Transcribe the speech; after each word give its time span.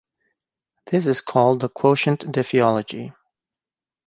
This 0.87 1.05
is 1.05 1.21
called 1.21 1.59
the 1.61 1.69
quotient 1.69 2.21
diffeology. 2.21 3.13